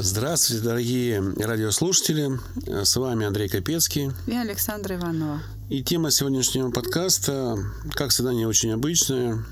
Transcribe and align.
Здравствуйте, 0.00 0.62
дорогие 0.62 1.20
радиослушатели. 1.38 2.38
С 2.66 2.94
вами 2.94 3.26
Андрей 3.26 3.48
Капецкий. 3.48 4.12
И 4.28 4.32
Александра 4.32 4.94
Иванова. 4.94 5.42
И 5.70 5.82
тема 5.82 6.12
сегодняшнего 6.12 6.70
подкаста, 6.70 7.58
как 7.94 8.10
всегда, 8.10 8.32
не 8.32 8.46
очень 8.46 8.70
обычная. 8.70 9.44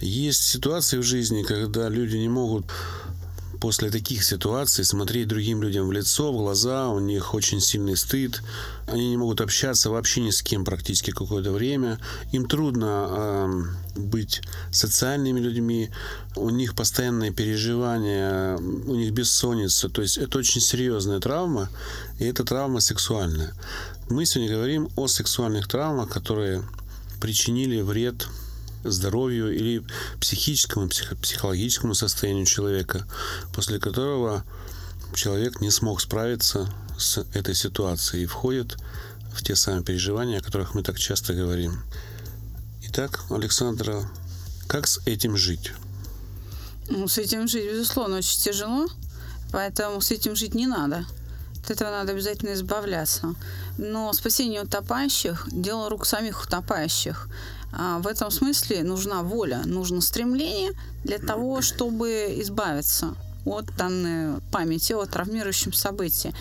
Есть 0.00 0.44
ситуации 0.44 0.96
в 0.96 1.02
жизни, 1.02 1.42
когда 1.42 1.90
люди 1.90 2.16
не 2.16 2.30
могут 2.30 2.64
после 3.60 3.90
таких 3.90 4.24
ситуаций 4.24 4.84
смотреть 4.84 5.28
другим 5.28 5.62
людям 5.62 5.88
в 5.88 5.92
лицо, 5.92 6.32
в 6.32 6.36
глаза, 6.36 6.88
у 6.88 6.98
них 6.98 7.34
очень 7.34 7.60
сильный 7.60 7.96
стыд, 7.96 8.42
они 8.86 9.10
не 9.10 9.16
могут 9.16 9.40
общаться 9.40 9.90
вообще 9.90 10.22
ни 10.22 10.30
с 10.30 10.42
кем 10.42 10.64
практически 10.64 11.10
какое-то 11.10 11.52
время, 11.52 11.98
им 12.32 12.48
трудно 12.48 13.06
э, 13.10 14.00
быть 14.00 14.40
социальными 14.72 15.40
людьми, 15.40 15.90
у 16.36 16.48
них 16.50 16.74
постоянные 16.74 17.32
переживания, 17.32 18.56
у 18.56 18.94
них 18.96 19.12
бессонница, 19.12 19.90
то 19.90 20.00
есть 20.00 20.16
это 20.16 20.38
очень 20.38 20.62
серьезная 20.62 21.20
травма, 21.20 21.68
и 22.18 22.24
это 22.24 22.44
травма 22.44 22.80
сексуальная. 22.80 23.52
Мы 24.08 24.24
сегодня 24.24 24.54
говорим 24.54 24.88
о 24.96 25.06
сексуальных 25.06 25.68
травмах, 25.68 26.08
которые 26.08 26.64
причинили 27.20 27.82
вред 27.82 28.26
здоровью 28.84 29.54
или 29.54 29.84
психическому, 30.20 30.88
психологическому 30.88 31.94
состоянию 31.94 32.46
человека, 32.46 33.06
после 33.54 33.78
которого 33.78 34.44
человек 35.14 35.60
не 35.60 35.70
смог 35.70 36.00
справиться 36.00 36.72
с 36.98 37.18
этой 37.34 37.54
ситуацией 37.54 38.24
и 38.24 38.26
входит 38.26 38.76
в 39.32 39.42
те 39.42 39.56
самые 39.56 39.82
переживания, 39.82 40.38
о 40.38 40.42
которых 40.42 40.74
мы 40.74 40.82
так 40.82 40.98
часто 40.98 41.34
говорим. 41.34 41.82
Итак, 42.88 43.20
Александра, 43.30 44.10
как 44.66 44.86
с 44.86 45.00
этим 45.06 45.36
жить? 45.36 45.72
Ну, 46.88 47.06
с 47.06 47.18
этим 47.18 47.46
жить, 47.46 47.70
безусловно, 47.70 48.16
очень 48.16 48.40
тяжело, 48.40 48.88
поэтому 49.52 50.00
с 50.00 50.10
этим 50.10 50.34
жить 50.34 50.54
не 50.54 50.66
надо. 50.66 51.06
От 51.62 51.70
этого 51.70 51.90
надо 51.90 52.12
обязательно 52.12 52.54
избавляться. 52.54 53.34
Но 53.82 54.12
спасение 54.12 54.62
утопающих– 54.62 55.48
дело 55.50 55.88
рук 55.88 56.04
самих 56.04 56.44
утопающих. 56.44 57.28
А 57.72 57.98
в 58.00 58.06
этом 58.06 58.30
смысле 58.30 58.82
нужна 58.82 59.22
воля, 59.22 59.62
нужно 59.64 60.02
стремление 60.02 60.72
для 61.02 61.18
того, 61.18 61.62
чтобы 61.62 62.34
избавиться 62.42 63.14
от 63.46 63.74
данной 63.78 64.42
памяти 64.52 64.92
о 64.92 65.06
травмирующем 65.06 65.72
событии. 65.72 66.34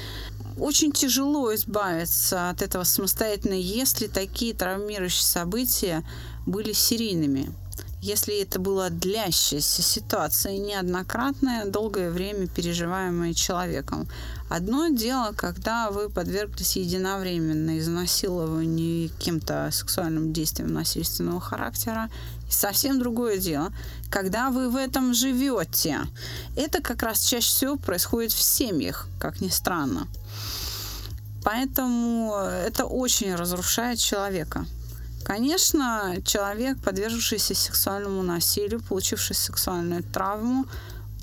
Очень 0.60 0.92
тяжело 0.92 1.56
избавиться 1.56 2.50
от 2.50 2.62
этого 2.62 2.84
самостоятельно, 2.84 3.54
если 3.54 4.08
такие 4.08 4.54
травмирующие 4.54 5.24
события 5.24 6.04
были 6.46 6.74
серийными 6.74 7.54
если 8.02 8.42
это 8.42 8.60
была 8.60 8.90
длящаяся 8.90 9.82
ситуация, 9.82 10.58
неоднократная, 10.58 11.66
долгое 11.66 12.12
время 12.12 12.48
переживаемая 12.48 13.34
человеком. 13.34 14.08
Одно 14.50 14.88
дело, 14.88 15.34
когда 15.36 15.92
вы 15.92 16.10
подверглись 16.10 16.78
единовременно 16.78 17.78
изнасилованию 17.78 19.10
кем-то 19.20 19.70
сексуальным 19.72 20.32
действием 20.32 20.74
насильственного 20.74 21.42
характера, 21.42 22.10
и 22.48 22.52
совсем 22.52 23.00
другое 23.00 23.38
дело, 23.38 23.72
когда 24.10 24.50
вы 24.50 24.70
в 24.70 24.76
этом 24.76 25.14
живете. 25.14 26.00
Это 26.56 26.82
как 26.82 27.04
раз 27.04 27.24
чаще 27.24 27.48
всего 27.48 27.76
происходит 27.76 28.32
в 28.32 28.42
семьях, 28.42 29.08
как 29.20 29.42
ни 29.42 29.50
странно. 29.50 30.08
Поэтому 31.44 32.34
это 32.36 32.86
очень 32.86 33.36
разрушает 33.36 34.00
человека. 34.00 34.66
Конечно, 35.24 36.16
человек, 36.26 36.82
подвергшийся 36.82 37.54
сексуальному 37.54 38.24
насилию, 38.24 38.82
получивший 38.82 39.36
сексуальную 39.36 40.04
травму, 40.04 40.66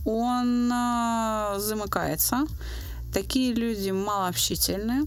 он 0.04 0.70
э, 0.72 1.58
замыкается. 1.58 2.46
Такие 3.12 3.52
люди 3.52 3.90
малообщительные. 3.90 5.04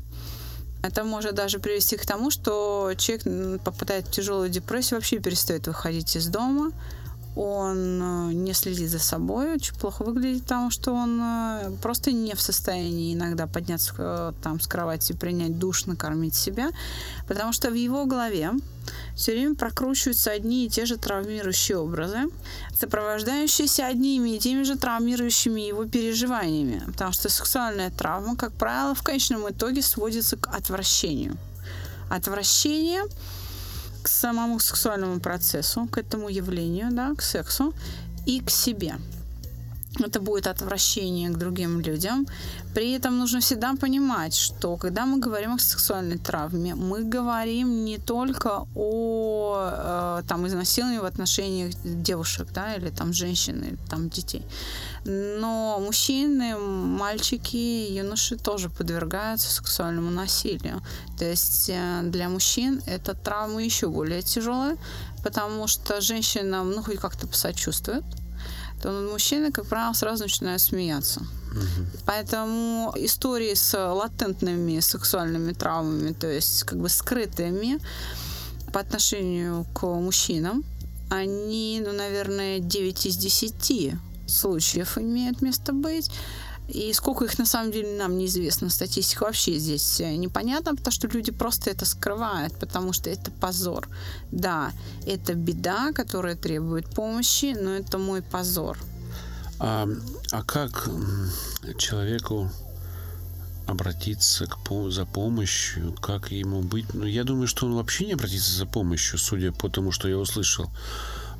Это 0.82 1.04
может 1.04 1.36
даже 1.36 1.60
привести 1.60 1.98
к 1.98 2.06
тому, 2.06 2.32
что 2.32 2.94
человек 2.98 3.62
попадает 3.64 4.08
в 4.08 4.12
тяжелую 4.12 4.50
депрессию, 4.50 4.98
вообще 4.98 5.20
перестает 5.20 5.68
выходить 5.68 6.16
из 6.16 6.28
дома, 6.28 6.72
он 7.40 8.02
э, 8.02 8.34
не 8.34 8.54
следит 8.54 8.90
за 8.90 9.00
собой, 9.00 9.54
очень 9.54 9.74
плохо 9.76 10.04
выглядит, 10.04 10.44
потому 10.44 10.70
что 10.72 10.92
он 10.92 11.22
э, 11.22 11.72
просто 11.82 12.12
не 12.12 12.36
в 12.36 12.42
состоянии 12.42 13.14
иногда 13.14 13.48
подняться 13.48 13.94
э, 13.98 14.34
там 14.44 14.60
с 14.60 14.68
кровати, 14.68 15.14
принять 15.14 15.58
душ, 15.58 15.86
накормить 15.86 16.36
себя, 16.36 16.70
потому 17.30 17.54
что 17.54 17.70
в 17.70 17.76
его 17.76 18.06
голове 18.06 18.52
все 19.16 19.32
время 19.32 19.56
прокручиваются 19.56 20.32
одни 20.32 20.66
и 20.66 20.70
те 20.70 20.86
же 20.86 20.98
травмирующие 20.98 21.78
образы, 21.78 22.24
сопровождающиеся 22.78 23.88
одними 23.88 24.32
и 24.32 24.40
теми 24.40 24.64
же 24.64 24.78
травмирующими 24.78 25.62
его 25.62 25.86
переживаниями, 25.86 26.84
потому 26.88 27.14
что 27.14 27.30
сексуальная 27.30 27.90
травма, 27.90 28.36
как 28.36 28.52
правило, 28.52 28.94
в 28.94 29.02
конечном 29.02 29.50
итоге 29.50 29.82
сводится 29.82 30.36
к 30.36 30.54
отвращению. 30.54 31.38
Отвращение 32.10 33.04
к 34.02 34.08
самому 34.08 34.60
сексуальному 34.60 35.20
процессу, 35.20 35.88
к 35.88 35.98
этому 35.98 36.30
явлению, 36.30 36.90
да, 36.92 37.14
к 37.16 37.22
сексу 37.22 37.74
и 38.26 38.42
к 38.42 38.50
себе. 38.50 38.96
Это 39.98 40.20
будет 40.20 40.48
отвращение 40.48 41.30
к 41.30 41.38
другим 41.38 41.82
людям. 41.82 42.28
При 42.76 42.92
этом 42.92 43.18
нужно 43.18 43.40
всегда 43.40 43.76
понимать, 43.76 44.36
что 44.36 44.78
когда 44.78 45.06
мы 45.06 45.20
говорим 45.20 45.54
о 45.56 45.60
сексуальной 45.60 46.18
травме, 46.18 46.76
мы 46.76 47.04
говорим 47.04 47.86
не 47.86 47.98
только 47.98 48.68
о 48.76 50.20
э, 50.22 50.24
там, 50.28 50.46
изнасиловании 50.46 51.00
в 51.00 51.06
отношениях 51.06 51.74
девушек 51.84 52.48
да, 52.54 52.76
или 52.76 52.92
там, 52.92 53.14
женщин, 53.14 53.64
или 53.64 53.78
там, 53.90 54.10
детей. 54.10 54.44
Но 55.06 55.80
мужчины, 55.80 56.56
мальчики, 56.56 57.92
юноши 57.92 58.38
тоже 58.38 58.70
подвергаются 58.70 59.52
сексуальному 59.52 60.12
насилию. 60.12 60.82
То 61.18 61.26
есть 61.26 61.70
э, 61.70 62.02
для 62.04 62.30
мужчин 62.30 62.82
эта 62.86 63.16
травма 63.16 63.64
еще 63.64 63.88
более 63.88 64.22
тяжелая, 64.22 64.78
потому 65.24 65.68
что 65.68 66.00
женщина 66.00 66.64
ну, 66.64 66.84
хоть 66.84 67.00
как-то 67.00 67.28
посочувствует, 67.28 68.04
то 68.82 68.92
над 68.92 69.12
мужчиной, 69.12 69.52
как 69.52 69.66
правило, 69.66 69.94
сразу 69.94 70.24
начинают 70.24 70.62
смеяться. 70.62 71.22
Угу. 71.52 71.88
Поэтому 72.06 72.94
истории 72.96 73.54
с 73.54 73.78
латентными 73.78 74.80
сексуальными 74.80 75.54
травмами, 75.54 76.14
то 76.14 76.28
есть 76.28 76.64
как 76.64 76.80
бы 76.80 76.90
скрытыми 76.90 77.80
по 78.72 78.80
отношению 78.80 79.66
к 79.74 79.86
мужчинам, 79.86 80.64
они, 81.10 81.82
ну, 81.84 81.92
наверное, 81.92 82.60
9 82.60 83.06
из 83.06 83.18
10 83.18 83.96
случаев 84.28 84.98
имеют 84.98 85.42
место 85.42 85.74
быть. 85.74 86.12
И 86.70 86.94
сколько 86.94 87.26
их 87.26 87.40
на 87.40 87.46
самом 87.46 87.72
деле 87.72 87.98
нам 87.98 88.18
неизвестно. 88.18 88.70
Статистика 88.70 89.24
вообще 89.24 89.58
здесь 89.58 90.00
э, 90.02 90.16
непонятна, 90.16 90.76
потому 90.76 90.92
что 90.92 91.08
люди 91.08 91.32
просто 91.32 91.72
это 91.72 91.86
скрывают, 91.86 92.54
потому 92.60 92.94
что 92.94 93.10
это 93.10 93.32
позор. 93.32 93.90
Да, 94.32 94.72
это 95.08 95.34
беда, 95.34 95.92
которая 95.94 96.36
требует 96.36 96.88
помощи, 96.88 97.56
но 97.60 97.72
это 97.72 97.98
мой 97.98 98.22
позор. 98.22 98.78
А, 99.60 99.88
а 100.32 100.44
как 100.44 100.88
человеку 101.78 102.52
обратиться 103.66 104.46
к, 104.46 104.58
за 104.90 105.06
помощью, 105.06 105.94
как 105.94 106.32
ему 106.32 106.62
быть? 106.62 106.94
Ну, 106.94 107.06
я 107.06 107.24
думаю, 107.24 107.48
что 107.48 107.66
он 107.66 107.74
вообще 107.74 108.06
не 108.06 108.14
обратится 108.14 108.52
за 108.52 108.68
помощью, 108.68 109.18
судя 109.18 109.52
по 109.52 109.70
тому, 109.70 109.92
что 109.92 110.08
я 110.08 110.18
услышал. 110.18 110.70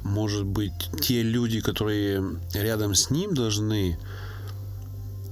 Может 0.04 0.46
быть, 0.46 0.90
те 1.02 1.22
люди, 1.22 1.62
которые 1.62 2.24
рядом 2.54 2.96
с 2.96 3.12
ним 3.12 3.36
должны 3.36 4.00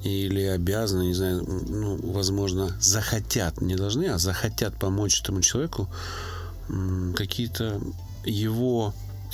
или 0.04 0.42
обязаны, 0.42 1.04
не 1.04 1.14
знаю, 1.14 1.44
ну, 1.68 1.98
возможно, 2.12 2.76
захотят, 2.80 3.62
не 3.62 3.76
должны, 3.76 4.06
а 4.06 4.18
захотят 4.18 4.76
помочь 4.76 5.22
этому 5.22 5.42
человеку 5.42 5.90
какие-то 7.16 7.82
его 8.26 8.94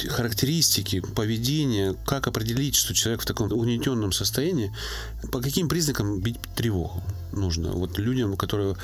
характеристики 0.10 1.02
поведения, 1.02 1.96
как 2.06 2.28
определить, 2.28 2.76
что 2.76 2.94
человек 2.94 3.22
в 3.22 3.26
таком 3.26 3.52
угнетенном 3.52 4.12
состоянии, 4.12 4.74
по 5.32 5.40
каким 5.40 5.70
признакам 5.70 6.20
бить 6.20 6.38
тревогу 6.56 7.04
нужно. 7.32 7.72
Вот 7.72 8.00
людям, 8.00 8.36
которые 8.36 8.76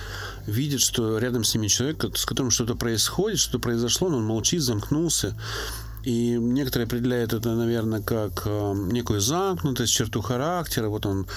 видят, 0.46 0.82
что 0.82 1.18
рядом 1.18 1.44
с 1.44 1.54
ними 1.56 1.68
человек, 1.68 2.06
с 2.16 2.26
которым 2.26 2.52
что-то 2.52 2.76
происходит, 2.76 3.40
что-то 3.40 3.60
произошло, 3.60 4.10
но 4.10 4.18
он 4.18 4.26
молчит, 4.26 4.62
замкнулся, 4.62 5.36
и 6.04 6.38
некоторые 6.40 6.86
определяют 6.86 7.34
это, 7.34 7.54
наверное, 7.56 8.02
как 8.02 8.44
э, 8.46 8.74
некую 8.92 9.20
замкнутость, 9.20 9.94
черту 9.94 10.22
характера. 10.22 10.88
Вот 10.88 11.06
он 11.06 11.28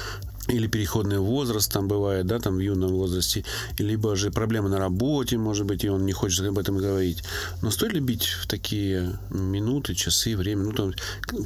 или 0.53 0.67
переходный 0.67 1.19
возраст 1.19 1.73
там 1.73 1.89
бывает, 1.89 2.27
да, 2.27 2.39
там 2.39 2.57
в 2.57 2.61
юном 2.61 2.93
возрасте, 2.93 3.45
либо 3.79 4.17
же 4.17 4.31
проблемы 4.31 4.69
на 4.69 4.79
работе, 4.79 5.39
может 5.39 5.67
быть, 5.67 5.85
и 5.85 5.89
он 5.89 6.05
не 6.07 6.13
хочет 6.13 6.47
об 6.47 6.59
этом 6.59 6.77
говорить. 6.77 7.25
Но 7.63 7.71
стоит 7.71 7.95
ли 7.95 8.01
бить 8.01 8.25
в 8.25 8.47
такие 8.47 9.19
минуты, 9.31 9.95
часы, 9.95 10.37
время, 10.37 10.65
ну, 10.65 10.73
там, 10.73 10.93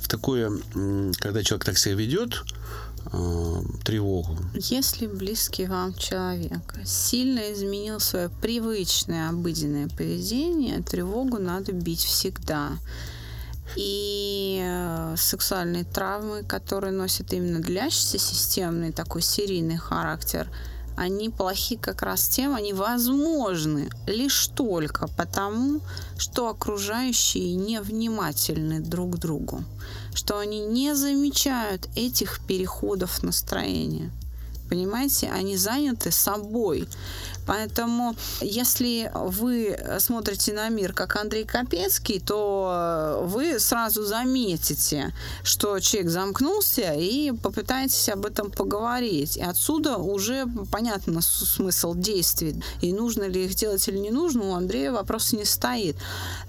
в 0.01 0.09
такое, 0.09 0.51
когда 1.19 1.43
человек 1.43 1.65
так 1.65 1.79
себя 1.79 1.95
ведет, 1.95 2.45
э, 3.13 3.63
тревогу. 3.85 4.37
Если 4.55 5.07
близкий 5.07 5.67
вам 5.67 5.95
человек 5.95 6.75
сильно 6.85 7.53
изменил 7.53 8.01
свое 8.01 8.29
привычное 8.29 9.31
обыденное 9.31 9.89
поведение, 9.89 10.83
тревогу 10.83 11.39
надо 11.39 11.73
бить 11.73 12.05
всегда. 12.05 12.73
И 13.75 14.61
э, 14.63 15.15
сексуальные 15.17 15.85
травмы, 15.85 16.45
которые 16.45 16.93
носят 16.93 17.33
именно 17.33 17.61
длящийся 17.61 18.19
системный 18.19 18.93
такой 18.93 19.23
серийный 19.23 19.77
характер, 19.77 20.49
они 20.97 21.29
плохи 21.29 21.77
как 21.77 22.03
раз 22.03 22.27
тем, 22.29 22.55
они 22.55 22.73
возможны 22.73 23.91
лишь 24.07 24.49
только 24.49 25.09
потому, 25.09 25.81
что 26.17 26.49
окружающие 26.49 27.55
невнимательны 27.55 28.81
друг 28.81 29.17
к 29.17 29.19
другу, 29.19 29.63
что 30.15 30.39
они 30.39 30.61
не 30.61 30.95
замечают 30.95 31.89
этих 31.97 32.41
переходов 32.47 33.23
настроения. 33.23 34.11
Понимаете, 34.69 35.29
они 35.29 35.57
заняты 35.57 36.11
собой. 36.11 36.89
Поэтому, 37.47 38.17
если 38.41 39.11
вы 39.15 39.79
смотрите 40.01 40.53
на 40.53 40.69
мир 40.69 40.93
как 40.93 41.15
Андрей 41.17 41.45
Капецкий, 41.45 42.19
то 42.19 43.23
вы 43.25 43.61
сразу 43.61 44.05
заметите, 44.05 45.15
что 45.45 45.79
человек 45.79 46.11
замкнулся 46.11 46.95
и 46.95 47.31
попытаетесь 47.31 48.09
об 48.09 48.27
этом 48.27 48.51
поговорить. 48.51 49.37
И 49.37 49.43
отсюда 49.43 49.97
уже 49.97 50.47
понятно 50.73 51.21
смысл 51.23 51.95
действий. 51.95 52.61
И 52.81 52.93
нужно 52.93 53.25
ли 53.25 53.45
их 53.45 53.55
делать 53.55 53.87
или 53.89 53.99
не 53.99 54.11
нужно, 54.11 54.51
у 54.51 54.55
Андрея 54.55 54.91
вопрос 54.91 55.33
не 55.33 55.45
стоит. 55.45 55.97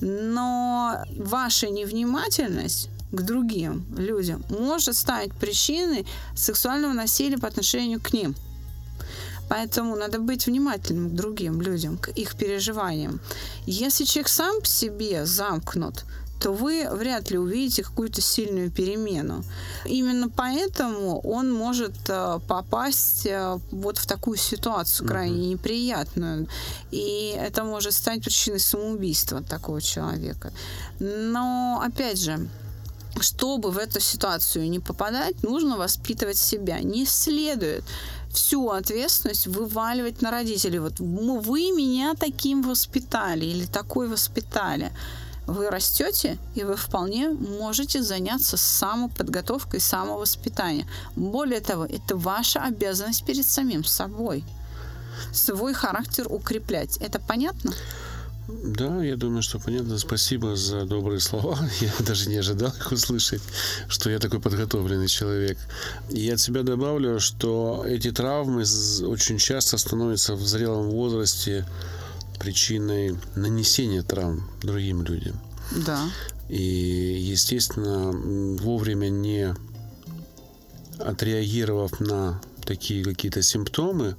Но 0.01 1.03
ваша 1.15 1.69
невнимательность 1.69 2.89
к 3.11 3.21
другим 3.21 3.85
людям 3.97 4.43
может 4.49 4.95
стать 4.95 5.31
причиной 5.33 6.05
сексуального 6.35 6.93
насилия 6.93 7.37
по 7.37 7.47
отношению 7.47 8.01
к 8.01 8.13
ним. 8.13 8.35
Поэтому 9.49 9.95
надо 9.95 10.19
быть 10.19 10.45
внимательным 10.45 11.09
к 11.09 11.13
другим 11.13 11.61
людям, 11.61 11.97
к 11.97 12.09
их 12.09 12.35
переживаниям. 12.35 13.21
Если 13.65 14.03
человек 14.03 14.27
сам 14.27 14.59
по 14.59 14.67
себе 14.67 15.25
замкнут, 15.25 16.03
то 16.39 16.51
вы 16.51 16.87
вряд 16.91 17.31
ли 17.31 17.37
увидите 17.37 17.83
какую-то 17.83 18.21
сильную 18.21 18.69
перемену. 18.69 19.43
Именно 19.85 20.29
поэтому 20.29 21.19
он 21.21 21.51
может 21.51 21.95
э, 22.09 22.39
попасть 22.47 23.25
э, 23.25 23.57
вот 23.71 23.97
в 23.97 24.05
такую 24.05 24.37
ситуацию 24.37 25.07
крайне 25.07 25.49
неприятную. 25.49 26.47
И 26.91 27.35
это 27.37 27.63
может 27.63 27.93
стать 27.93 28.23
причиной 28.23 28.59
самоубийства 28.59 29.41
такого 29.41 29.81
человека. 29.81 30.51
Но, 30.99 31.81
опять 31.83 32.21
же, 32.21 32.47
чтобы 33.23 33.71
в 33.71 33.77
эту 33.77 33.99
ситуацию 33.99 34.69
не 34.69 34.79
попадать, 34.79 35.43
нужно 35.43 35.77
воспитывать 35.77 36.37
себя. 36.37 36.79
Не 36.79 37.05
следует 37.05 37.83
всю 38.31 38.69
ответственность 38.69 39.47
вываливать 39.47 40.21
на 40.21 40.31
родителей. 40.31 40.79
Вот 40.79 40.99
вы 40.99 41.71
меня 41.71 42.13
таким 42.13 42.61
воспитали 42.61 43.45
или 43.45 43.65
такой 43.65 44.07
воспитали. 44.07 44.91
Вы 45.47 45.69
растете, 45.69 46.37
и 46.55 46.63
вы 46.63 46.75
вполне 46.75 47.29
можете 47.29 48.01
заняться 48.01 48.57
самоподготовкой, 48.57 49.79
самовоспитанием. 49.79 50.87
Более 51.15 51.61
того, 51.61 51.85
это 51.85 52.17
ваша 52.17 52.63
обязанность 52.63 53.25
перед 53.25 53.45
самим 53.45 53.85
собой. 53.85 54.43
Свой 55.31 55.73
характер 55.73 56.27
укреплять. 56.29 56.97
Это 56.97 57.19
понятно? 57.19 57.71
Да, 58.47 59.03
я 59.03 59.17
думаю, 59.17 59.41
что 59.41 59.59
понятно. 59.59 59.97
Спасибо 59.97 60.55
за 60.55 60.85
добрые 60.85 61.19
слова. 61.19 61.59
Я 61.81 61.91
даже 61.99 62.29
не 62.29 62.37
ожидал 62.37 62.69
их 62.69 62.91
услышать, 62.91 63.41
что 63.89 64.09
я 64.09 64.19
такой 64.19 64.39
подготовленный 64.39 65.09
человек. 65.09 65.57
И 66.09 66.29
от 66.29 66.39
себя 66.39 66.63
добавлю, 66.63 67.19
что 67.19 67.83
эти 67.85 68.11
травмы 68.11 68.61
очень 68.61 69.37
часто 69.37 69.77
становятся 69.77 70.35
в 70.35 70.47
зрелом 70.47 70.89
возрасте 70.89 71.65
причиной 72.39 73.17
нанесения 73.35 74.01
травм 74.01 74.49
другим 74.61 75.03
людям. 75.03 75.39
Да. 75.85 76.09
И, 76.47 76.61
естественно, 76.61 78.11
вовремя 78.61 79.09
не 79.09 79.53
отреагировав 80.99 81.99
на 81.99 82.41
такие 82.67 83.03
какие-то 83.03 83.41
симптомы, 83.41 84.15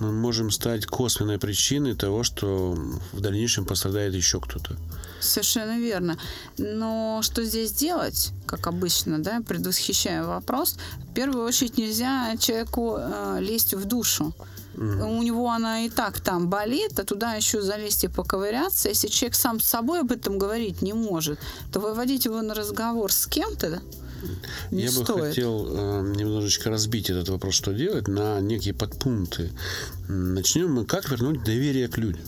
мы 0.00 0.12
можем 0.12 0.50
стать 0.50 0.86
косвенной 0.86 1.38
причиной 1.38 1.94
того, 1.94 2.24
что 2.24 2.76
в 3.12 3.20
дальнейшем 3.20 3.64
пострадает 3.64 4.14
еще 4.14 4.40
кто-то. 4.40 4.76
Совершенно 5.20 5.78
верно. 5.78 6.18
Но 6.58 7.20
что 7.22 7.44
здесь 7.44 7.72
делать, 7.72 8.32
как 8.46 8.66
обычно, 8.66 9.22
да, 9.22 9.40
предвосхищая 9.46 10.24
вопрос, 10.24 10.76
в 11.10 11.14
первую 11.14 11.44
очередь 11.46 11.78
нельзя 11.78 12.36
человеку 12.38 12.96
э, 12.98 13.38
лезть 13.40 13.74
в 13.74 13.84
душу. 13.84 14.34
Mm. 14.74 15.18
У 15.18 15.22
него 15.22 15.50
она 15.50 15.84
и 15.84 15.90
так 15.90 16.20
там 16.20 16.48
болит, 16.48 16.98
а 16.98 17.04
туда 17.04 17.34
еще 17.34 17.62
залезть 17.62 18.04
и 18.04 18.08
поковыряться. 18.08 18.88
Если 18.88 19.08
человек 19.08 19.36
сам 19.36 19.60
с 19.60 19.66
собой 19.66 20.00
об 20.00 20.10
этом 20.10 20.38
говорить 20.38 20.82
не 20.82 20.94
может, 20.94 21.38
то 21.72 21.78
выводить 21.78 22.24
его 22.24 22.42
на 22.42 22.54
разговор 22.54 23.12
с 23.12 23.26
кем-то, 23.26 23.80
не 24.70 24.82
Я 24.84 24.90
стоит. 24.90 25.08
бы 25.08 25.20
хотел 25.28 25.66
э, 25.68 26.12
немножечко 26.16 26.70
разбить 26.70 27.10
этот 27.10 27.28
вопрос, 27.28 27.54
что 27.54 27.72
делать, 27.72 28.08
на 28.08 28.40
некие 28.40 28.74
подпункты. 28.74 29.50
Начнем 30.08 30.72
мы, 30.72 30.84
как 30.84 31.10
вернуть 31.10 31.44
доверие 31.44 31.88
к 31.88 31.98
людям. 31.98 32.24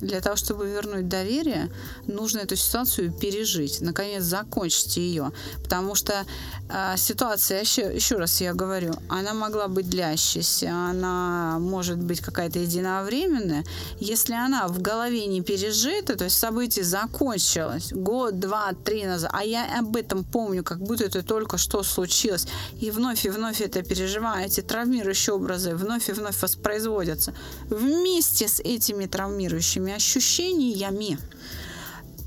Для 0.00 0.20
того, 0.20 0.36
чтобы 0.36 0.66
вернуть 0.66 1.08
доверие, 1.08 1.70
нужно 2.06 2.40
эту 2.40 2.56
ситуацию 2.56 3.12
пережить, 3.12 3.80
наконец 3.80 4.22
закончить 4.22 4.96
ее. 4.96 5.32
Потому 5.62 5.94
что 5.94 6.24
э, 6.68 6.94
ситуация, 6.96 7.60
еще, 7.60 7.94
еще 7.94 8.16
раз 8.16 8.40
я 8.40 8.54
говорю, 8.54 8.94
она 9.08 9.34
могла 9.34 9.68
быть 9.68 9.90
длящейся, 9.90 10.70
она 10.70 11.58
может 11.58 11.98
быть 11.98 12.20
какая-то 12.20 12.58
единовременная. 12.58 13.64
Если 13.98 14.32
она 14.32 14.68
в 14.68 14.80
голове 14.80 15.26
не 15.26 15.42
пережита, 15.42 16.16
то 16.16 16.24
есть 16.24 16.38
событие 16.38 16.84
закончилось 16.84 17.92
год, 17.92 18.38
два, 18.40 18.72
три 18.72 19.04
назад, 19.04 19.30
а 19.34 19.44
я 19.44 19.78
об 19.78 19.96
этом 19.96 20.24
помню, 20.24 20.64
как 20.64 20.80
будто 20.80 21.04
это 21.04 21.22
только 21.22 21.58
что 21.58 21.82
случилось, 21.82 22.46
и 22.80 22.90
вновь 22.90 23.26
и 23.26 23.28
вновь 23.28 23.60
это 23.60 23.82
переживаю, 23.82 24.46
эти 24.46 24.62
травмирующие 24.62 25.34
образы 25.34 25.74
вновь 25.74 26.08
и 26.08 26.12
вновь 26.12 26.40
воспроизводятся. 26.40 27.34
Вместе 27.68 28.48
с 28.48 28.60
этими 28.60 29.06
травмирующими 29.06 29.89
этими 29.90 29.96
ощущениями, 29.96 31.18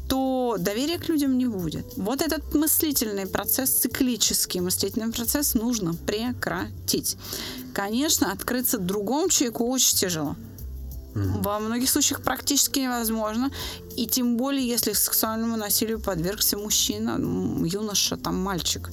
то 0.08 0.58
доверия 0.60 1.00
к 1.00 1.10
людям 1.10 1.38
не 1.38 1.48
будет. 1.48 1.86
Вот 1.98 2.22
этот 2.22 2.54
мыслительный 2.54 3.26
процесс, 3.26 3.70
циклический 3.70 4.60
мыслительный 4.60 5.12
процесс 5.12 5.56
нужно 5.56 5.94
прекратить. 5.94 7.18
Конечно, 7.74 8.32
открыться 8.32 8.78
другому 8.78 9.30
человеку 9.30 9.68
очень 9.70 9.98
тяжело. 9.98 10.36
Во 11.16 11.60
многих 11.60 11.90
случаях 11.90 12.22
практически 12.24 12.80
невозможно. 12.80 13.52
И 13.96 14.08
тем 14.08 14.36
более, 14.36 14.68
если 14.68 14.94
сексуальному 14.94 15.58
насилию 15.58 16.00
подвергся 16.00 16.58
мужчина, 16.58 17.20
юноша, 17.66 18.18
там 18.18 18.36
мальчик. 18.38 18.90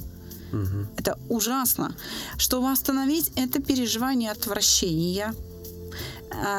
Угу. 0.53 0.87
Это 0.99 1.19
ужасно. 1.31 1.95
Чтобы 2.37 2.71
остановить 2.71 3.33
это 3.37 3.63
переживание 3.63 4.33
отвращения, 4.33 5.35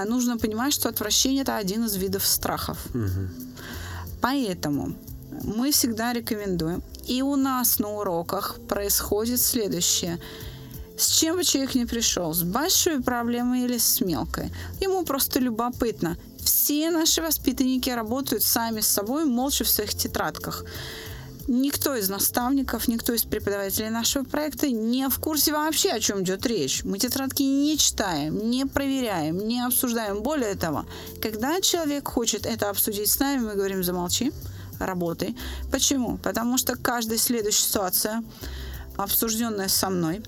нужно 0.05 0.37
понимать, 0.37 0.73
что 0.73 0.89
отвращение 0.89 1.43
это 1.43 1.57
один 1.57 1.85
из 1.85 1.95
видов 1.95 2.25
страхов. 2.25 2.77
Угу. 2.93 3.29
Поэтому 4.21 4.93
мы 5.43 5.71
всегда 5.71 6.13
рекомендуем. 6.13 6.83
И 7.07 7.21
у 7.21 7.35
нас 7.35 7.79
на 7.79 7.89
уроках 7.89 8.59
происходит 8.67 9.41
следующее. 9.41 10.19
С 10.97 11.07
чем 11.07 11.37
бы 11.37 11.43
человек 11.43 11.73
не 11.73 11.85
пришел, 11.85 12.33
с 12.33 12.43
большой 12.43 13.01
проблемой 13.01 13.63
или 13.63 13.77
с 13.79 14.01
мелкой, 14.01 14.51
ему 14.79 15.03
просто 15.03 15.39
любопытно. 15.39 16.15
Все 16.43 16.91
наши 16.91 17.21
воспитанники 17.21 17.89
работают 17.89 18.43
сами 18.43 18.81
с 18.81 18.87
собой, 18.87 19.25
молча 19.25 19.63
в 19.63 19.69
своих 19.69 19.95
тетрадках 19.95 20.63
никто 21.48 21.95
из 21.95 22.10
наставников, 22.10 22.88
никто 22.88 23.13
из 23.13 23.24
преподавателей 23.24 23.89
нашего 23.89 24.24
проекта 24.24 24.69
не 24.69 25.07
в 25.10 25.19
курсе 25.19 25.51
вообще, 25.51 25.89
о 25.91 26.00
чем 26.00 26.24
идет 26.24 26.45
речь. 26.45 26.83
Мы 26.83 27.00
тетрадки 27.00 27.43
не 27.43 27.77
читаем, 27.77 28.50
не 28.50 28.65
проверяем, 28.65 29.38
не 29.38 29.62
обсуждаем. 29.62 30.21
Более 30.21 30.55
того, 30.55 30.86
когда 31.21 31.62
человек 31.62 32.07
хочет 32.07 32.45
это 32.45 32.69
обсудить 32.69 33.10
с 33.10 33.19
нами, 33.19 33.41
мы 33.41 33.55
говорим 33.55 33.83
«замолчи, 33.83 34.31
работай». 34.79 35.36
Почему? 35.71 36.17
Потому 36.17 36.57
что 36.57 36.75
каждая 36.75 37.17
следующая 37.17 37.67
ситуация, 37.67 38.24
обсужденная 38.98 39.67
со 39.67 39.89
мной, 39.89 40.21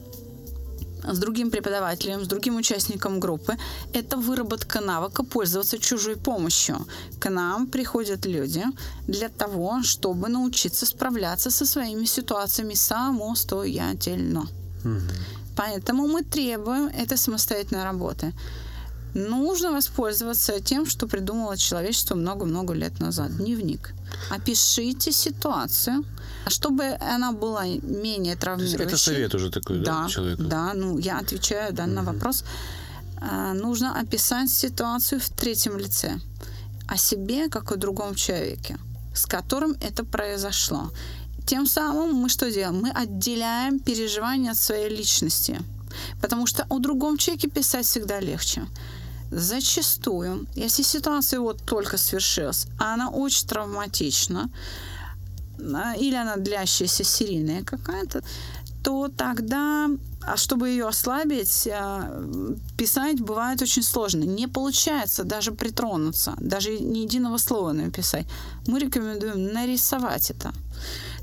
с 1.07 1.19
другим 1.19 1.51
преподавателем, 1.51 2.23
с 2.23 2.27
другим 2.27 2.55
участником 2.55 3.19
группы, 3.19 3.57
это 3.93 4.17
выработка 4.17 4.81
навыка 4.81 5.23
пользоваться 5.23 5.77
чужой 5.77 6.15
помощью. 6.15 6.77
К 7.19 7.29
нам 7.29 7.67
приходят 7.67 8.25
люди 8.25 8.63
для 9.07 9.29
того, 9.29 9.83
чтобы 9.83 10.29
научиться 10.29 10.85
справляться 10.85 11.51
со 11.51 11.65
своими 11.65 12.05
ситуациями 12.05 12.75
самостоятельно. 12.75 14.47
Угу. 14.85 15.01
Поэтому 15.55 16.07
мы 16.07 16.23
требуем 16.23 16.87
этой 16.87 17.17
самостоятельной 17.17 17.83
работы. 17.83 18.33
Нужно 19.13 19.71
воспользоваться 19.71 20.59
тем, 20.59 20.85
что 20.85 21.07
придумало 21.07 21.55
человечество 21.57 22.15
много-много 22.15 22.73
лет 22.73 22.99
назад. 22.99 23.37
Дневник. 23.37 23.93
Опишите 24.29 25.11
ситуацию, 25.11 26.03
чтобы 26.47 26.97
она 26.99 27.31
была 27.31 27.65
менее 27.65 28.35
травмирующей. 28.35 28.85
Это 28.85 28.97
совет 28.97 29.35
уже 29.35 29.51
такой, 29.51 29.79
да, 29.79 30.03
да 30.03 30.09
человеку? 30.09 30.43
Да, 30.43 30.73
ну 30.73 30.97
я 30.97 31.19
отвечаю 31.19 31.73
да, 31.73 31.85
на 31.85 32.01
вопрос. 32.01 32.43
А, 33.21 33.53
нужно 33.53 33.99
описать 33.99 34.49
ситуацию 34.49 35.21
в 35.21 35.29
третьем 35.29 35.77
лице 35.77 36.19
о 36.87 36.97
себе, 36.97 37.49
как 37.49 37.71
о 37.71 37.75
другом 37.75 38.15
человеке, 38.15 38.77
с 39.13 39.25
которым 39.25 39.75
это 39.79 40.03
произошло. 40.03 40.91
Тем 41.45 41.67
самым 41.67 42.15
мы 42.15 42.29
что 42.29 42.51
делаем? 42.51 42.81
Мы 42.81 42.89
отделяем 42.89 43.79
переживания 43.79 44.51
от 44.51 44.57
своей 44.57 44.89
личности. 44.89 45.59
Потому 46.21 46.47
что 46.47 46.65
о 46.69 46.79
другом 46.79 47.17
человеке 47.17 47.49
писать 47.49 47.85
всегда 47.85 48.19
легче. 48.19 48.65
Зачастую, 49.35 50.45
если 50.55 50.83
ситуация 50.83 51.39
вот 51.39 51.63
только 51.65 51.97
свершилась, 51.97 52.67
а 52.77 52.93
она 52.93 53.09
очень 53.09 53.47
травматична, 53.47 54.51
а, 55.59 55.95
или 55.95 56.15
она 56.15 56.37
длящаяся 56.37 57.03
серийная 57.03 57.63
какая-то, 57.63 58.23
то 58.83 59.07
тогда, 59.07 59.89
а 60.21 60.37
чтобы 60.37 60.69
ее 60.69 60.87
ослабить, 60.87 61.67
а, 61.67 62.23
писать 62.77 63.21
бывает 63.21 63.61
очень 63.61 63.81
сложно. 63.81 64.23
Не 64.23 64.47
получается 64.47 65.23
даже 65.23 65.51
притронуться, 65.51 66.35
даже 66.37 66.77
ни 66.77 66.99
единого 66.99 67.37
слова 67.37 67.71
написать. 67.71 68.27
Мы 68.67 68.79
рекомендуем 68.79 69.51
нарисовать 69.51 70.29
это. 70.29 70.53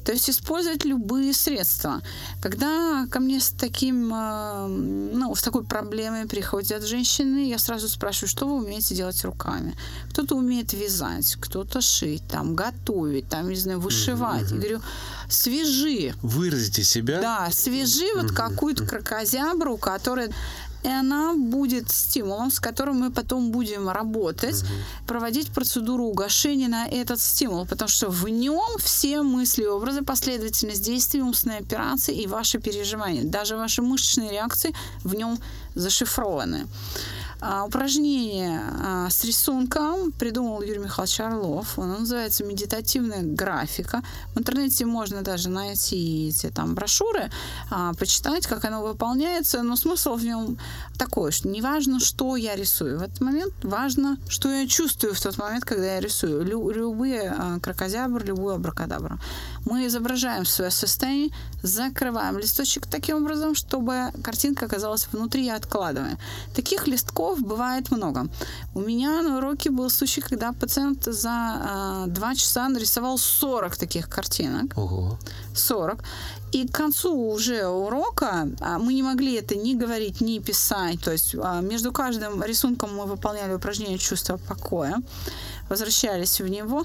То 0.04 0.12
есть 0.12 0.30
использовать 0.30 0.84
любые 0.84 1.32
средства. 1.32 2.02
Когда 2.42 3.06
ко 3.10 3.20
мне 3.20 3.40
с 3.40 3.50
таким, 3.50 4.12
э, 4.12 4.66
ну, 4.66 5.34
с 5.34 5.42
такой 5.42 5.64
проблемой 5.64 6.26
приходят 6.26 6.84
женщины, 6.84 7.48
я 7.48 7.58
сразу 7.58 7.88
спрашиваю, 7.88 8.28
что 8.28 8.46
вы 8.46 8.64
умеете 8.64 8.94
делать 8.94 9.24
руками. 9.24 9.74
Кто-то 10.10 10.36
умеет 10.36 10.72
вязать, 10.72 11.36
кто-то 11.40 11.80
шить, 11.80 12.22
там, 12.28 12.54
готовить, 12.54 13.28
там, 13.28 13.48
не 13.48 13.56
знаю, 13.56 13.80
вышивать. 13.80 14.50
Я 14.50 14.56
говорю, 14.56 14.80
свяжи. 15.28 16.14
Выразите 16.22 16.84
себя. 16.84 17.20
Да, 17.20 17.48
mm-hmm. 17.48 18.22
вот 18.22 18.32
какую-то 18.32 18.86
крокозябру, 18.86 19.76
которая 19.76 20.30
и 20.82 20.88
она 20.88 21.34
будет 21.34 21.90
стимулом, 21.90 22.50
с 22.50 22.60
которым 22.60 23.00
мы 23.00 23.10
потом 23.10 23.50
будем 23.50 23.88
работать, 23.88 24.62
угу. 24.62 24.72
проводить 25.06 25.50
процедуру 25.50 26.04
угошения 26.04 26.68
на 26.68 26.86
этот 26.86 27.20
стимул, 27.20 27.66
потому 27.66 27.88
что 27.88 28.08
в 28.10 28.28
нем 28.28 28.78
все 28.78 29.22
мысли, 29.22 29.64
образы, 29.64 30.02
последовательность 30.02 30.84
действий, 30.84 31.22
умственные 31.22 31.58
операции 31.58 32.14
и 32.14 32.26
ваши 32.26 32.58
переживания, 32.58 33.24
даже 33.24 33.56
ваши 33.56 33.82
мышечные 33.82 34.30
реакции 34.30 34.74
в 35.04 35.14
нем 35.14 35.38
зашифрованы. 35.74 36.66
А, 37.42 37.64
упражнение 37.64 38.60
а, 38.82 39.08
с 39.08 39.24
рисунком 39.24 40.12
придумал 40.12 40.60
Юрий 40.60 40.78
Михайлович 40.78 41.20
Орлов. 41.20 41.78
Оно 41.78 41.98
называется 41.98 42.44
«Медитативная 42.44 43.22
графика». 43.22 44.02
В 44.34 44.38
интернете 44.38 44.84
можно 44.84 45.22
даже 45.22 45.48
найти 45.48 46.28
эти 46.28 46.50
там 46.50 46.74
брошюры, 46.74 47.30
а, 47.70 47.94
почитать, 47.94 48.46
как 48.46 48.64
оно 48.66 48.82
выполняется. 48.82 49.62
Но 49.62 49.76
смысл 49.76 50.16
в 50.16 50.24
нем 50.24 50.58
такой, 50.98 51.32
что 51.32 51.48
не 51.48 51.62
важно, 51.62 51.98
что 51.98 52.36
я 52.36 52.56
рисую. 52.56 52.98
В 52.98 53.02
этот 53.02 53.20
момент 53.22 53.54
важно, 53.62 54.18
что 54.28 54.50
я 54.50 54.68
чувствую 54.68 55.14
в 55.14 55.20
тот 55.20 55.38
момент, 55.38 55.64
когда 55.64 55.94
я 55.94 56.00
рисую. 56.00 56.44
Лю- 56.44 56.70
любые 56.70 57.34
а, 57.36 57.58
крокозябр, 57.58 58.22
любую 58.22 58.56
абракадабру. 58.56 59.18
Мы 59.64 59.86
изображаем 59.86 60.44
свое 60.44 60.70
состояние, 60.70 61.30
закрываем 61.62 62.38
листочек 62.38 62.86
таким 62.86 63.16
образом, 63.24 63.54
чтобы 63.54 64.12
картинка 64.22 64.66
оказалась 64.66 65.08
внутри 65.10 65.46
и 65.46 65.50
откладываем. 65.50 66.18
Таких 66.54 66.86
листков 66.86 67.29
языков 67.30 67.40
бывает 67.40 67.90
много. 67.90 68.28
У 68.74 68.80
меня 68.80 69.22
на 69.22 69.38
уроке 69.38 69.70
был 69.70 69.90
случай, 69.90 70.20
когда 70.20 70.52
пациент 70.52 71.04
за 71.04 72.06
э, 72.06 72.10
два 72.10 72.34
часа 72.34 72.68
нарисовал 72.68 73.18
40 73.18 73.76
таких 73.76 74.08
картинок. 74.08 74.76
Ого. 74.76 75.18
40. 75.54 76.04
И 76.52 76.66
к 76.66 76.72
концу 76.72 77.14
уже 77.14 77.66
урока 77.66 78.48
а, 78.60 78.78
мы 78.78 78.94
не 78.94 79.02
могли 79.02 79.34
это 79.34 79.54
ни 79.54 79.74
говорить, 79.74 80.20
ни 80.20 80.40
писать. 80.40 81.00
То 81.04 81.12
есть 81.12 81.36
а, 81.42 81.60
между 81.60 81.92
каждым 81.92 82.42
рисунком 82.42 82.96
мы 82.96 83.06
выполняли 83.06 83.54
упражнение 83.54 83.98
чувства 83.98 84.38
покоя, 84.48 84.96
возвращались 85.68 86.40
в 86.40 86.48
него. 86.48 86.84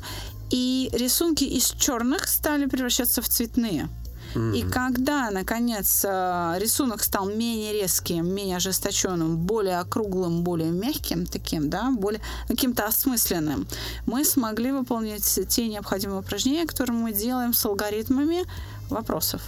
И 0.51 0.89
рисунки 0.93 1.43
из 1.43 1.71
черных 1.71 2.27
стали 2.27 2.67
превращаться 2.67 3.21
в 3.21 3.27
цветные. 3.27 3.89
И 4.35 4.63
когда, 4.63 5.31
наконец, 5.31 6.03
э, 6.03 6.55
рисунок 6.59 7.03
стал 7.03 7.29
менее 7.29 7.73
резким, 7.73 8.27
менее 8.27 8.57
ожесточенным, 8.57 9.37
более 9.37 9.79
округлым, 9.79 10.43
более 10.43 10.71
мягким 10.71 11.25
таким, 11.25 11.69
да, 11.69 11.91
более 11.91 12.21
каким-то 12.47 12.85
осмысленным, 12.85 13.67
мы 14.05 14.25
смогли 14.25 14.71
выполнить 14.71 15.39
те 15.47 15.67
необходимые 15.67 16.19
упражнения, 16.19 16.65
которые 16.65 16.97
мы 16.97 17.13
делаем 17.13 17.53
с 17.53 17.65
алгоритмами 17.65 18.43
вопросов. 18.89 19.41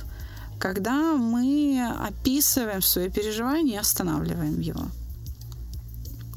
Когда 0.59 1.13
мы 1.17 1.93
описываем 2.07 2.81
свои 2.81 3.09
переживания 3.09 3.75
и 3.75 3.81
останавливаем 3.81 4.59
его. 4.59 4.87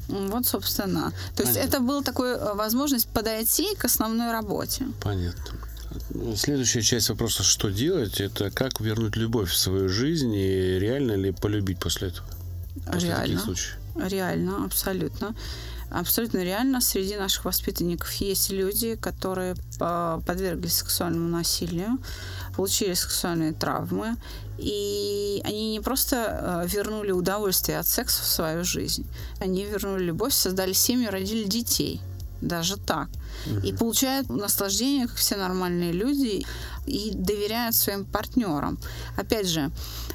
Вот, 0.07 0.45
собственно. 0.45 1.13
То 1.35 1.43
есть 1.43 1.55
это 1.55 1.79
была 1.79 2.01
такая 2.01 2.35
э, 2.35 2.53
возможность 2.53 3.07
подойти 3.07 3.75
к 3.75 3.85
основной 3.85 4.31
работе. 4.31 4.85
Понятно. 5.01 5.70
Следующая 6.35 6.81
часть 6.81 7.09
вопроса, 7.09 7.43
что 7.43 7.69
делать, 7.69 8.19
это 8.19 8.51
как 8.51 8.79
вернуть 8.81 9.15
любовь 9.15 9.49
в 9.49 9.57
свою 9.57 9.87
жизнь 9.87 10.33
и 10.33 10.79
реально 10.79 11.13
ли 11.13 11.31
полюбить 11.31 11.79
после 11.79 12.09
этого? 12.09 12.27
После 12.85 13.09
реально. 13.09 13.55
Реально, 13.95 14.65
абсолютно. 14.65 15.35
Абсолютно 15.89 16.43
реально. 16.43 16.79
Среди 16.79 17.17
наших 17.17 17.45
воспитанников 17.45 18.11
есть 18.13 18.49
люди, 18.49 18.95
которые 18.95 19.55
подверглись 19.77 20.75
сексуальному 20.75 21.29
насилию, 21.29 21.97
получили 22.55 22.93
сексуальные 22.93 23.53
травмы, 23.53 24.15
и 24.57 25.41
они 25.43 25.71
не 25.73 25.79
просто 25.81 26.63
э, 26.63 26.67
вернули 26.67 27.11
удовольствие 27.11 27.79
от 27.79 27.87
секса 27.87 28.21
в 28.23 28.27
свою 28.27 28.63
жизнь, 28.63 29.05
они 29.39 29.65
вернули 29.65 30.05
любовь, 30.05 30.33
создали 30.33 30.73
семью, 30.73 31.11
родили 31.11 31.43
детей– 31.43 32.01
даже 32.41 32.77
так. 32.77 33.09
Угу. 33.45 33.59
И 33.67 33.73
получают 33.73 34.29
наслаждение, 34.29 35.07
как 35.07 35.17
все 35.17 35.37
нормальные 35.37 35.91
люди, 35.91 36.45
и 36.85 37.11
доверяют 37.13 37.75
своим 37.75 38.05
партнерам. 38.05 38.77
Опять 39.17 39.47
же, 39.47 39.71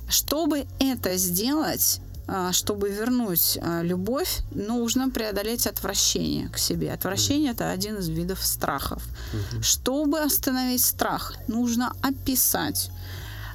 чтобы 0.09 0.67
это 0.79 1.17
сделать, 1.17 2.01
а, 2.29 2.53
чтобы 2.53 2.91
вернуть 2.91 3.59
а, 3.61 3.83
любовь, 3.83 4.41
нужно 4.51 5.11
преодолеть 5.11 5.67
отвращение 5.67 6.49
к 6.49 6.59
себе. 6.59 6.93
Отвращение 6.93 7.53
это 7.53 7.71
один 7.71 7.99
из 7.99 8.09
видов 8.09 8.45
страхов. 8.45 9.03
Угу. 9.33 9.63
Чтобы 9.63 10.21
остановить 10.21 10.83
страх, 10.83 11.35
нужно 11.49 11.93
описать 12.03 12.91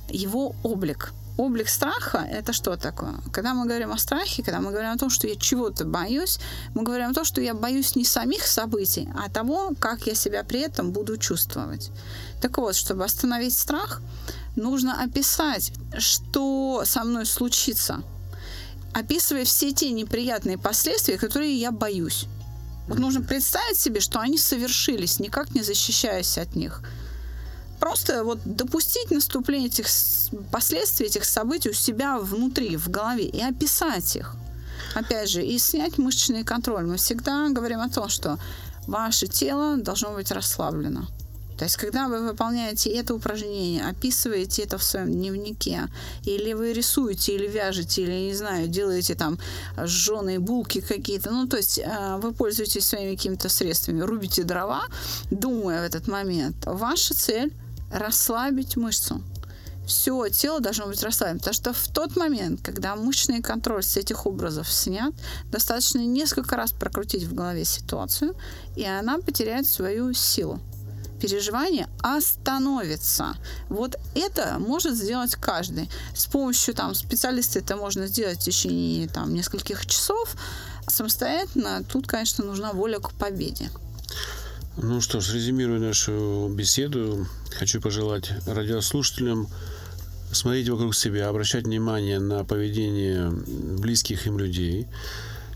его 0.09 0.55
облик 0.63 1.13
облик 1.37 1.69
страха– 1.69 2.27
это 2.31 2.53
что 2.53 2.77
такое? 2.77 3.15
Когда 3.31 3.53
мы 3.53 3.65
говорим 3.65 3.91
о 3.91 3.97
страхе, 3.97 4.43
когда 4.43 4.59
мы 4.59 4.71
говорим 4.71 4.91
о 4.91 4.97
том, 4.97 5.09
что 5.09 5.27
я 5.27 5.35
чего-то 5.35 5.85
боюсь, 5.85 6.39
мы 6.75 6.83
говорим 6.83 7.09
о 7.09 7.13
том, 7.13 7.25
что 7.25 7.41
я 7.41 7.53
боюсь 7.53 7.95
не 7.95 8.05
самих 8.05 8.45
событий, 8.45 9.09
а 9.15 9.29
того, 9.29 9.71
как 9.79 10.07
я 10.07 10.15
себя 10.15 10.43
при 10.43 10.59
этом 10.61 10.91
буду 10.91 11.17
чувствовать. 11.17 11.91
Так 12.41 12.57
вот, 12.57 12.75
чтобы 12.75 13.03
остановить 13.03 13.57
страх, 13.57 14.01
нужно 14.55 15.01
описать, 15.03 15.73
что 15.97 16.83
со 16.85 17.03
мной 17.03 17.25
случится, 17.25 18.03
описывая 18.93 19.45
все 19.45 19.71
те 19.71 19.91
неприятные 19.91 20.57
последствия, 20.57 21.17
которые 21.17 21.55
я 21.59 21.71
боюсь. 21.71 22.25
Вот 22.87 22.99
нужно 22.99 23.21
представить 23.21 23.77
себе, 23.77 23.99
что 23.99 24.19
они 24.19 24.37
совершились, 24.37 25.19
никак 25.19 25.55
не 25.55 25.61
защищаясь 25.61 26.37
от 26.37 26.55
них– 26.55 26.81
просто 27.81 28.23
вот 28.23 28.39
допустить 28.45 29.11
наступление 29.11 29.67
этих 29.67 29.87
последствий, 30.51 31.07
этих 31.07 31.25
событий 31.25 31.71
у 31.71 31.73
себя 31.73 32.19
внутри, 32.19 32.77
в 32.77 32.89
голове 32.89 33.25
и 33.25 33.41
описать 33.41 34.15
их. 34.15 34.35
Опять 34.95 35.29
же, 35.29 35.43
и 35.43 35.57
снять 35.57 35.97
мышечный 35.97 36.43
контроль. 36.43 36.85
Мы 36.85 36.97
всегда 36.97 37.49
говорим 37.49 37.79
о 37.79 37.89
том, 37.89 38.07
что 38.09 38.37
ваше 38.87 39.27
тело 39.27 39.77
должно 39.77 40.13
быть 40.13 40.31
расслаблено. 40.31 41.07
То 41.57 41.65
есть, 41.65 41.77
когда 41.77 42.07
вы 42.07 42.27
выполняете 42.27 42.89
это 42.89 43.13
упражнение, 43.13 43.87
описываете 43.87 44.63
это 44.63 44.77
в 44.77 44.83
своем 44.83 45.11
дневнике, 45.11 45.87
или 46.23 46.53
вы 46.53 46.73
рисуете, 46.73 47.35
или 47.35 47.47
вяжете, 47.47 48.01
или, 48.01 48.27
не 48.27 48.33
знаю, 48.33 48.67
делаете 48.67 49.15
там 49.15 49.37
жженые 49.85 50.39
булки 50.39 50.81
какие-то, 50.81 51.31
ну, 51.31 51.47
то 51.47 51.57
есть 51.57 51.79
э, 51.79 52.17
вы 52.21 52.31
пользуетесь 52.31 52.85
своими 52.85 53.15
какими-то 53.15 53.49
средствами, 53.49 54.01
рубите 54.01 54.43
дрова, 54.43 54.85
думая 55.29 55.81
в 55.81 55.85
этот 55.85 56.07
момент, 56.07 56.55
ваша 56.65 57.13
цель 57.13 57.53
расслабить 57.91 58.77
мышцу. 58.77 59.21
Все 59.85 60.29
тело 60.29 60.59
должно 60.61 60.85
быть 60.87 61.03
расслаблено, 61.03 61.39
потому 61.39 61.53
что 61.53 61.73
в 61.73 61.87
тот 61.89 62.15
момент, 62.15 62.61
когда 62.61 62.95
мышечный 62.95 63.41
контроль 63.41 63.83
с 63.83 63.97
этих 63.97 64.25
образов 64.25 64.71
снят, 64.71 65.13
достаточно 65.51 65.99
несколько 65.99 66.55
раз 66.55 66.71
прокрутить 66.71 67.23
в 67.23 67.33
голове 67.33 67.65
ситуацию, 67.65 68.35
и 68.75 68.85
она 68.85 69.17
потеряет 69.17 69.67
свою 69.67 70.13
силу. 70.13 70.59
переживания 71.21 71.87
остановится. 72.01 73.35
Вот 73.69 73.95
это 74.15 74.57
может 74.59 74.95
сделать 74.95 75.35
каждый. 75.35 75.89
С 76.15 76.25
помощью 76.25 76.73
там 76.73 76.95
специалиста 76.95 77.59
это 77.59 77.75
можно 77.75 78.07
сделать 78.07 78.39
в 78.39 78.43
течение 78.43 79.07
там 79.07 79.33
нескольких 79.33 79.85
часов. 79.85 80.35
Самостоятельно 80.87 81.83
тут, 81.83 82.07
конечно, 82.07 82.43
нужна 82.43 82.73
воля 82.73 82.99
к 82.99 83.13
победе. 83.13 83.69
Ну 84.77 85.01
что 85.01 85.19
ж, 85.19 85.33
резюмируя 85.33 85.79
нашу 85.79 86.49
беседу, 86.49 87.27
хочу 87.53 87.81
пожелать 87.81 88.31
радиослушателям 88.45 89.49
смотреть 90.31 90.69
вокруг 90.69 90.95
себя, 90.95 91.27
обращать 91.27 91.65
внимание 91.65 92.19
на 92.19 92.45
поведение 92.45 93.31
близких 93.31 94.27
им 94.27 94.39
людей, 94.39 94.87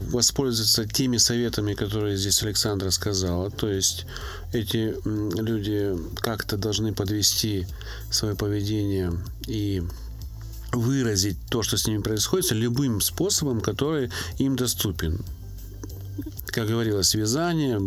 воспользоваться 0.02 0.86
теми 0.86 1.16
советами, 1.16 1.76
которые 1.76 2.18
здесь 2.18 2.44
Александра 2.44 2.90
сказала. 2.90 3.50
То 3.52 3.70
есть 3.70 4.06
эти 4.52 4.94
люди 5.06 5.96
как-то 6.18 6.58
должны 6.58 6.94
подвести 6.94 7.68
свое 8.12 8.36
поведение 8.36 9.14
и 9.48 9.82
выразить 10.74 11.38
то, 11.50 11.64
что 11.64 11.78
с 11.78 11.88
ними 11.88 12.02
происходит, 12.02 12.52
любым 12.52 13.00
способом, 13.00 13.62
который 13.62 14.12
им 14.40 14.58
доступен 14.58 15.24
как 16.56 16.70
говорилось, 16.70 17.14
вязание, 17.14 17.82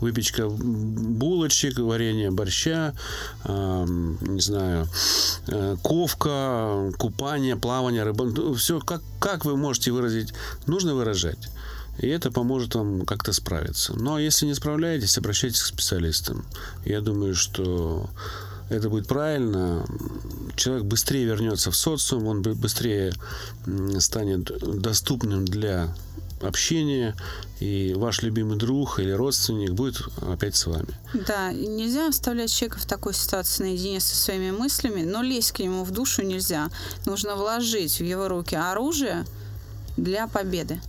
выпечка 0.00 0.48
булочек, 0.48 1.78
варенье 1.78 2.30
борща, 2.30 2.94
э, 3.44 3.84
не 4.20 4.40
знаю, 4.40 4.86
э, 5.48 5.76
ковка, 5.82 6.92
купание, 6.98 7.56
плавание, 7.56 8.04
рыба. 8.04 8.24
Ну, 8.24 8.54
Все, 8.54 8.78
как, 8.78 9.02
как 9.18 9.44
вы 9.44 9.56
можете 9.56 9.90
выразить, 9.90 10.32
нужно 10.66 10.94
выражать. 10.94 11.48
И 11.98 12.06
это 12.06 12.30
поможет 12.30 12.76
вам 12.76 13.04
как-то 13.04 13.32
справиться. 13.32 13.92
Но 13.94 14.20
если 14.20 14.46
не 14.46 14.54
справляетесь, 14.54 15.18
обращайтесь 15.18 15.62
к 15.62 15.66
специалистам. 15.66 16.44
Я 16.84 17.00
думаю, 17.00 17.34
что 17.34 18.08
это 18.70 18.88
будет 18.88 19.08
правильно. 19.08 19.84
Человек 20.54 20.84
быстрее 20.84 21.24
вернется 21.24 21.72
в 21.72 21.76
социум, 21.76 22.26
он 22.26 22.42
быстрее 22.42 23.12
станет 23.98 24.44
доступным 24.80 25.44
для 25.44 25.92
общения, 26.42 27.14
и 27.60 27.94
ваш 27.94 28.22
любимый 28.22 28.58
друг 28.58 28.98
или 28.98 29.10
родственник 29.10 29.72
будет 29.72 30.00
опять 30.20 30.56
с 30.56 30.66
вами. 30.66 30.98
Да, 31.14 31.52
нельзя 31.52 32.08
оставлять 32.08 32.52
человека 32.52 32.78
в 32.80 32.86
такой 32.86 33.14
ситуации 33.14 33.64
наедине 33.64 34.00
со 34.00 34.16
своими 34.16 34.50
мыслями, 34.50 35.02
но 35.02 35.22
лезть 35.22 35.52
к 35.52 35.60
нему 35.60 35.84
в 35.84 35.90
душу 35.90 36.22
нельзя. 36.22 36.70
Нужно 37.06 37.36
вложить 37.36 38.00
в 38.00 38.04
его 38.04 38.28
руки 38.28 38.56
оружие 38.56 39.24
для 39.96 40.26
победы. 40.26 40.80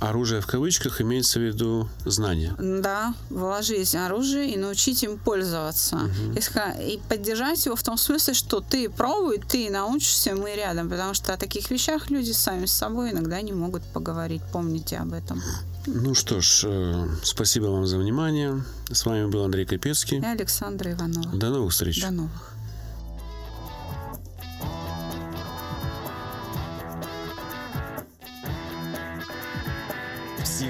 Оружие 0.00 0.40
в 0.40 0.46
кавычках 0.46 1.00
имеется 1.00 1.38
в 1.38 1.42
виду 1.42 1.88
знание. 2.04 2.54
Да, 2.58 3.14
вложить 3.28 3.94
оружие 3.94 4.54
и 4.54 4.56
научить 4.56 5.02
им 5.02 5.18
пользоваться. 5.18 5.96
Угу. 5.96 6.38
И 6.80 7.00
поддержать 7.08 7.64
его 7.66 7.76
в 7.76 7.82
том 7.82 7.96
смысле, 7.96 8.34
что 8.34 8.60
ты 8.60 8.88
пробуй, 8.88 9.38
ты 9.38 9.70
научишься, 9.70 10.34
мы 10.34 10.54
рядом. 10.54 10.88
Потому 10.88 11.14
что 11.14 11.34
о 11.34 11.36
таких 11.36 11.70
вещах 11.70 12.10
люди 12.10 12.32
сами 12.32 12.66
с 12.66 12.72
собой 12.72 13.12
иногда 13.12 13.40
не 13.40 13.52
могут 13.52 13.82
поговорить. 13.82 14.42
Помните 14.52 14.96
об 14.96 15.12
этом. 15.12 15.42
Ну 15.86 16.14
что 16.14 16.40
ж, 16.40 16.64
э, 16.66 17.08
спасибо 17.22 17.66
вам 17.66 17.86
за 17.86 17.98
внимание. 17.98 18.62
С 18.90 19.06
вами 19.06 19.26
был 19.26 19.44
Андрей 19.44 19.64
Капецкий. 19.64 20.18
И 20.18 20.24
Александра 20.24 20.92
Иванова. 20.92 21.30
До 21.36 21.50
новых 21.50 21.72
встреч. 21.72 22.02
До 22.02 22.10
новых. 22.10 22.49